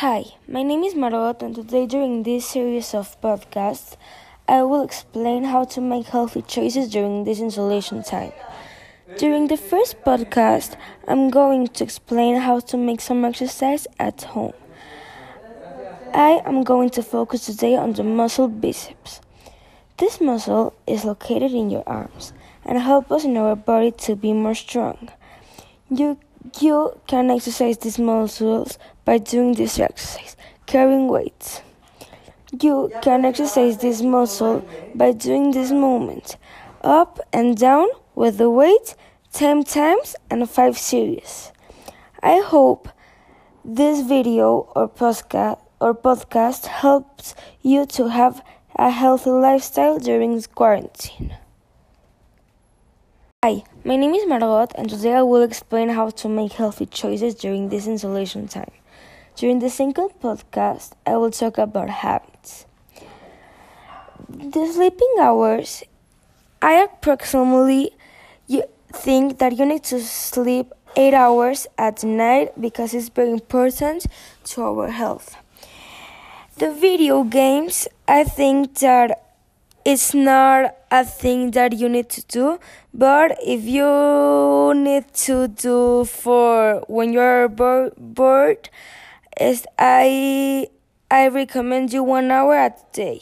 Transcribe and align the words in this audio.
Hi, 0.00 0.24
my 0.48 0.62
name 0.62 0.82
is 0.82 0.94
Margot, 0.94 1.44
and 1.44 1.54
today 1.54 1.84
during 1.84 2.22
this 2.22 2.48
series 2.48 2.94
of 2.94 3.20
podcasts, 3.20 3.98
I 4.48 4.62
will 4.62 4.82
explain 4.82 5.44
how 5.44 5.64
to 5.64 5.82
make 5.82 6.06
healthy 6.06 6.40
choices 6.40 6.88
during 6.88 7.24
this 7.24 7.42
isolation 7.42 8.02
time. 8.02 8.32
During 9.18 9.48
the 9.48 9.58
first 9.58 10.02
podcast, 10.02 10.78
I'm 11.06 11.28
going 11.28 11.68
to 11.68 11.84
explain 11.84 12.36
how 12.36 12.60
to 12.60 12.78
make 12.78 13.02
some 13.02 13.26
exercise 13.26 13.86
at 13.98 14.22
home. 14.22 14.54
I 16.14 16.40
am 16.46 16.64
going 16.64 16.88
to 16.96 17.02
focus 17.02 17.44
today 17.44 17.76
on 17.76 17.92
the 17.92 18.02
muscle 18.02 18.48
biceps. 18.48 19.20
This 19.98 20.18
muscle 20.18 20.72
is 20.86 21.04
located 21.04 21.52
in 21.52 21.68
your 21.68 21.86
arms 21.86 22.32
and 22.64 22.78
helps 22.78 23.10
us 23.10 23.24
in 23.26 23.36
our 23.36 23.54
body 23.54 23.90
to 24.08 24.16
be 24.16 24.32
more 24.32 24.54
strong. 24.54 25.10
You 25.90 26.18
you 26.60 26.98
can 27.06 27.30
exercise 27.30 27.78
these 27.78 27.98
muscles 27.98 28.78
by 29.04 29.18
doing 29.18 29.54
this 29.54 29.78
exercise, 29.78 30.36
carrying 30.66 31.08
weights. 31.08 31.62
You 32.60 32.90
can 33.02 33.24
exercise 33.24 33.78
this 33.78 34.02
muscle 34.02 34.66
by 34.94 35.12
doing 35.12 35.52
this 35.52 35.70
movement, 35.70 36.36
up 36.82 37.20
and 37.32 37.56
down 37.56 37.88
with 38.14 38.38
the 38.38 38.50
weight 38.50 38.94
10 39.32 39.64
times 39.64 40.16
and 40.30 40.48
5 40.48 40.76
series. 40.76 41.52
I 42.22 42.40
hope 42.40 42.88
this 43.64 44.00
video 44.00 44.70
or 44.74 44.88
podcast 44.88 45.58
or 45.80 45.94
podcast 45.94 46.66
helps 46.66 47.34
you 47.62 47.86
to 47.86 48.08
have 48.08 48.42
a 48.76 48.90
healthy 48.90 49.30
lifestyle 49.30 49.98
during 49.98 50.42
quarantine. 50.42 51.34
Hi, 53.42 53.64
my 53.84 53.96
name 53.96 54.12
is 54.12 54.28
Margot, 54.28 54.68
and 54.74 54.90
today 54.90 55.14
I 55.14 55.22
will 55.22 55.40
explain 55.40 55.88
how 55.88 56.10
to 56.10 56.28
make 56.28 56.52
healthy 56.52 56.84
choices 56.84 57.34
during 57.34 57.70
this 57.70 57.88
isolation 57.88 58.48
time. 58.48 58.70
During 59.34 59.60
the 59.60 59.70
single 59.70 60.10
podcast, 60.10 60.92
I 61.06 61.16
will 61.16 61.30
talk 61.30 61.56
about 61.56 61.88
habits. 61.88 62.66
The 64.28 64.70
sleeping 64.70 65.14
hours, 65.18 65.82
I 66.60 66.82
approximately 66.82 67.92
think 68.92 69.38
that 69.38 69.56
you 69.56 69.64
need 69.64 69.84
to 69.84 70.02
sleep 70.02 70.74
8 70.94 71.14
hours 71.14 71.66
at 71.78 72.04
night 72.04 72.60
because 72.60 72.92
it's 72.92 73.08
very 73.08 73.30
important 73.30 74.04
to 74.52 74.62
our 74.64 74.88
health. 74.90 75.34
The 76.58 76.74
video 76.74 77.24
games, 77.24 77.88
I 78.06 78.24
think 78.24 78.80
that 78.80 79.29
it's 79.84 80.14
not 80.14 80.74
a 80.90 81.04
thing 81.04 81.52
that 81.52 81.72
you 81.72 81.88
need 81.88 82.08
to 82.08 82.22
do 82.26 82.58
but 82.92 83.36
if 83.44 83.64
you 83.64 84.74
need 84.74 85.12
to 85.14 85.48
do 85.48 86.04
for 86.04 86.84
when 86.88 87.12
you're 87.12 87.48
bored 87.48 88.68
is 89.40 89.66
i 89.78 90.66
i 91.10 91.26
recommend 91.28 91.92
you 91.92 92.02
one 92.02 92.30
hour 92.30 92.54
a 92.54 92.72
day. 92.92 93.20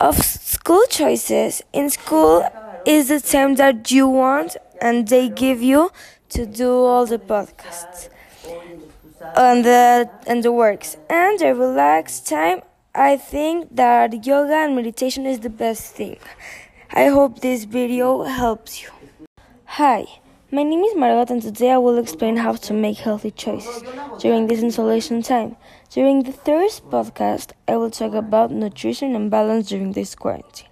Of 0.00 0.16
school 0.18 0.84
choices. 0.88 1.62
In 1.72 1.90
school 1.90 2.44
is 2.86 3.08
the 3.08 3.20
time 3.20 3.54
that 3.56 3.90
you 3.90 4.08
want 4.08 4.56
and 4.80 5.08
they 5.08 5.28
give 5.28 5.62
you 5.62 5.90
to 6.30 6.46
do 6.46 6.70
all 6.70 7.06
the 7.06 7.18
podcasts 7.18 8.08
and 9.36 9.64
the 9.64 10.10
and 10.26 10.42
the 10.42 10.52
works. 10.52 10.96
And 11.08 11.38
the 11.38 11.54
relaxed 11.54 12.26
time 12.26 12.62
I 12.96 13.16
think 13.16 13.74
that 13.74 14.24
yoga 14.24 14.54
and 14.54 14.76
meditation 14.76 15.26
is 15.26 15.40
the 15.40 15.50
best 15.50 15.96
thing. 15.96 16.18
I 16.92 17.06
hope 17.06 17.40
this 17.40 17.64
video 17.64 18.22
helps 18.22 18.82
you. 18.82 18.90
Hi, 19.64 20.06
my 20.52 20.62
name 20.62 20.84
is 20.84 20.94
Margot 20.94 21.32
and 21.32 21.42
today 21.42 21.72
I 21.72 21.78
will 21.78 21.98
explain 21.98 22.36
how 22.36 22.52
to 22.52 22.72
make 22.72 22.98
healthy 22.98 23.32
choices 23.32 23.82
during 24.20 24.46
this 24.46 24.62
isolation 24.62 25.22
time. 25.22 25.56
During 25.90 26.22
the 26.22 26.30
third 26.30 26.70
podcast, 26.88 27.50
I 27.66 27.76
will 27.78 27.90
talk 27.90 28.14
about 28.14 28.52
nutrition 28.52 29.16
and 29.16 29.28
balance 29.28 29.70
during 29.70 29.90
this 29.90 30.14
quarantine. 30.14 30.68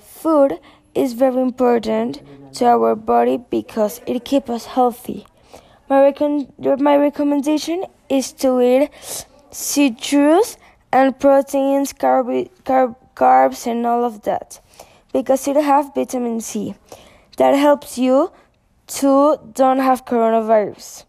Food 0.00 0.58
is 0.94 1.12
very 1.12 1.42
important 1.42 2.22
to 2.54 2.64
our 2.64 2.94
body 2.94 3.36
because 3.50 4.00
it 4.06 4.24
keeps 4.24 4.48
us 4.48 4.64
healthy. 4.64 5.26
My, 5.90 6.02
recon- 6.02 6.50
my 6.58 6.96
recommendation 6.96 7.84
is 8.08 8.32
to 8.40 8.60
eat 8.62 8.90
citrus 9.50 10.56
and 10.92 11.18
proteins, 11.18 11.92
carb, 11.92 12.50
carb, 12.64 12.96
carbs, 13.14 13.66
and 13.66 13.86
all 13.86 14.04
of 14.04 14.22
that 14.22 14.60
because 15.12 15.46
it 15.48 15.56
have 15.56 15.94
vitamin 15.94 16.40
C 16.40 16.74
that 17.36 17.54
helps 17.54 17.98
you 17.98 18.32
to 18.86 19.38
don't 19.54 19.78
have 19.78 20.04
coronavirus. 20.04 21.04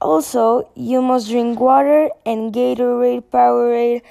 Also, 0.00 0.68
you 0.74 1.00
must 1.00 1.30
drink 1.30 1.58
water 1.58 2.10
and 2.26 2.52
Gatorade, 2.52 3.22
Powerade, 3.32 4.02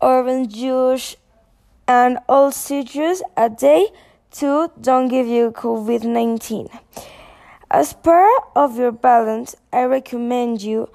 orange 0.00 0.54
juice, 0.54 1.16
and 1.86 2.18
all 2.28 2.50
citrus 2.50 3.22
a 3.36 3.50
day 3.50 3.88
to 4.30 4.70
don't 4.80 5.08
give 5.08 5.26
you 5.26 5.50
COVID 5.50 6.04
19. 6.04 6.68
As 7.70 7.92
part 7.92 8.42
of 8.56 8.78
your 8.78 8.92
balance, 8.92 9.54
I 9.72 9.84
recommend 9.84 10.62
you 10.62 10.88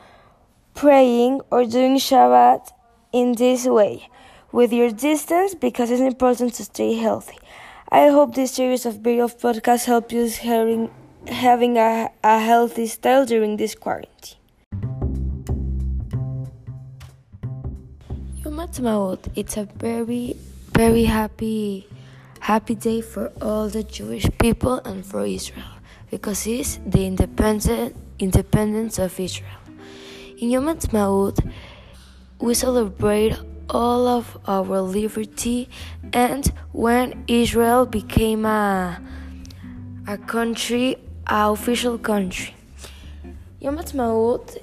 praying 0.73 1.41
or 1.51 1.65
doing 1.65 1.97
Shabbat 1.97 2.71
in 3.15 3.31
this 3.31 3.65
way 3.65 4.09
with 4.51 4.73
your 4.73 4.91
distance 4.91 5.55
because 5.55 5.89
it's 5.89 6.01
important 6.01 6.53
to 6.53 6.65
stay 6.65 6.95
healthy. 6.95 7.37
I 7.89 8.09
hope 8.09 8.35
this 8.35 8.51
series 8.51 8.85
of 8.85 8.99
video 8.99 9.29
podcasts 9.29 9.85
help 9.85 10.11
you 10.11 10.27
having, 10.27 10.91
having 11.25 11.77
a, 11.77 12.09
a 12.21 12.39
healthy 12.39 12.87
style 12.87 13.25
during 13.25 13.55
this 13.55 13.73
quarantine. 13.73 14.37
Yom 18.43 18.57
Ha'atzmaut, 18.57 19.19
it's 19.33 19.55
a 19.55 19.63
very, 19.63 20.35
very 20.73 21.05
happy, 21.05 21.87
happy 22.41 22.75
day 22.75 22.99
for 22.99 23.31
all 23.41 23.69
the 23.69 23.83
Jewish 23.83 24.27
people 24.41 24.79
and 24.79 25.05
for 25.05 25.25
Israel 25.25 25.79
because 26.11 26.45
it's 26.45 26.79
the 26.85 27.05
independent, 27.05 27.95
independence 28.19 28.99
of 28.99 29.17
Israel. 29.17 29.61
In 30.37 30.49
Yom 30.49 30.67
Ha'atzmaut, 30.67 31.39
we 32.39 32.53
celebrate 32.53 33.37
all 33.69 34.07
of 34.07 34.37
our 34.47 34.81
liberty 34.81 35.69
and 36.13 36.51
when 36.71 37.23
Israel 37.27 37.85
became 37.85 38.45
a 38.45 39.01
a 40.07 40.17
country, 40.17 40.97
a 41.25 41.49
official 41.49 41.97
country. 41.97 42.53
Yom 43.59 43.77
Ha'atzmaut, 43.77 44.57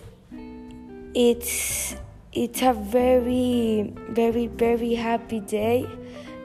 it's 1.15 1.97
it's 2.33 2.63
a 2.63 2.73
very 2.73 3.93
very 4.11 4.47
very 4.47 4.95
happy 4.95 5.41
day 5.41 5.87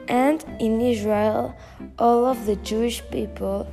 and 0.08 0.44
in 0.58 0.80
Israel 0.80 1.54
all 1.98 2.24
of 2.26 2.46
the 2.46 2.56
Jewish 2.56 3.02
people 3.10 3.70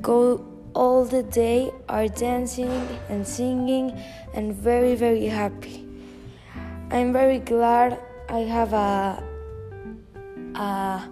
go 0.00 0.44
all 0.74 1.04
the 1.04 1.22
day 1.22 1.70
are 1.88 2.08
dancing 2.08 2.70
and 3.08 3.26
singing 3.26 3.92
and 4.34 4.54
very 4.54 4.94
very 4.94 5.26
happy. 5.26 5.85
I'm 6.88 7.12
very 7.12 7.40
glad 7.40 7.98
I 8.28 8.40
have 8.40 8.72
a, 8.72 9.20
a, 10.54 11.08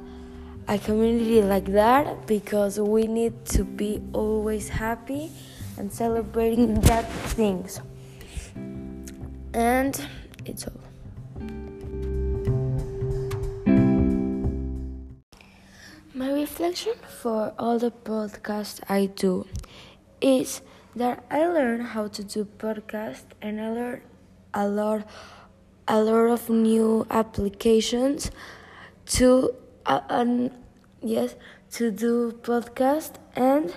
a 0.68 0.78
community 0.78 1.42
like 1.42 1.66
that 1.66 2.28
because 2.28 2.78
we 2.78 3.08
need 3.08 3.44
to 3.46 3.64
be 3.64 4.00
always 4.12 4.68
happy 4.68 5.32
and 5.76 5.92
celebrating 5.92 6.74
that 6.82 7.10
things. 7.34 7.80
And 9.52 10.00
it's 10.44 10.64
all. 10.68 10.80
My 16.14 16.30
reflection 16.32 16.94
for 17.20 17.52
all 17.58 17.80
the 17.80 17.90
podcasts 17.90 18.80
I 18.88 19.06
do 19.06 19.48
is 20.20 20.62
that 20.94 21.24
I 21.32 21.48
learn 21.48 21.80
how 21.80 22.06
to 22.06 22.22
do 22.22 22.46
podcast 22.58 23.24
and 23.42 23.60
I 23.60 23.70
learn 23.70 24.02
a 24.54 24.68
lot 24.68 25.08
a 25.86 26.00
lot 26.00 26.30
of 26.30 26.48
new 26.48 27.06
applications 27.10 28.30
to 29.06 29.54
uh, 29.86 30.00
um, 30.08 30.50
yes 31.02 31.34
to 31.72 31.90
do 31.90 32.32
podcast. 32.42 33.14
And 33.36 33.76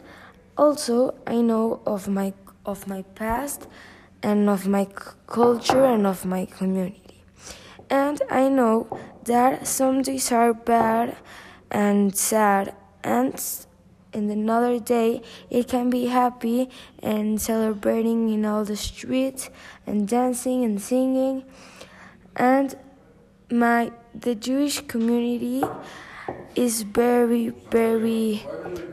also 0.57 1.15
I 1.25 1.41
know 1.41 1.81
of 1.85 2.07
my 2.07 2.33
of 2.65 2.87
my 2.87 3.03
past 3.15 3.67
and 4.23 4.49
of 4.49 4.67
my 4.67 4.87
culture 5.27 5.85
and 5.85 6.07
of 6.07 6.25
my 6.25 6.45
community. 6.45 7.23
And 7.89 8.21
I 8.29 8.49
know 8.49 8.99
that 9.23 9.67
some 9.67 10.01
days 10.01 10.31
are 10.31 10.53
bad 10.53 11.15
and 11.71 12.15
sad. 12.15 12.75
And 13.03 13.41
in 14.13 14.29
another 14.29 14.79
day 14.79 15.21
it 15.49 15.67
can 15.67 15.89
be 15.89 16.07
happy 16.07 16.69
and 17.01 17.41
celebrating 17.41 18.29
in 18.29 18.45
all 18.45 18.65
the 18.65 18.75
streets 18.75 19.49
and 19.85 20.07
dancing 20.07 20.63
and 20.63 20.81
singing 20.81 21.43
and 22.37 22.75
my 23.51 23.91
the 24.13 24.35
Jewish 24.35 24.81
community 24.87 25.63
is 26.55 26.83
very 26.83 27.49
very 27.71 28.45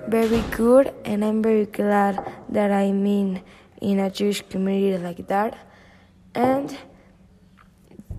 very 0.08 0.42
good 0.50 0.92
and 1.04 1.24
I'm 1.24 1.42
very 1.42 1.66
glad 1.66 2.24
that 2.48 2.70
I'm 2.70 3.06
in 3.06 3.42
in 3.80 3.98
a 4.00 4.10
Jewish 4.10 4.42
community 4.48 4.98
like 4.98 5.26
that 5.28 5.56
And 6.34 6.76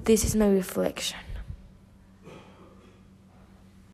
this 0.05 0.23
is 0.23 0.35
my 0.35 0.47
reflection. 0.47 1.19